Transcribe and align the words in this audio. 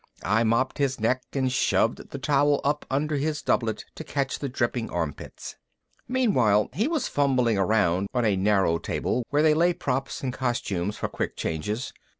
I 0.25 0.43
mopped 0.43 0.79
his 0.79 0.99
neck 0.99 1.21
and 1.33 1.51
shoved 1.51 2.09
the 2.09 2.17
towel 2.17 2.59
up 2.63 2.87
under 2.89 3.17
his 3.17 3.43
doublet 3.43 3.85
to 3.93 4.03
catch 4.03 4.39
the 4.39 4.49
dripping 4.49 4.89
armpits. 4.89 5.57
Meanwhile 6.07 6.71
he 6.73 6.87
was 6.87 7.07
fumbling 7.07 7.59
around 7.59 8.07
on 8.11 8.25
a 8.25 8.35
narrow 8.35 8.79
table 8.79 9.27
where 9.29 9.43
they 9.43 9.53
lay 9.53 9.73
props 9.73 10.23
and 10.23 10.33
costumes 10.33 10.97
for 10.97 11.07
quick 11.07 11.37
changes. 11.37 11.93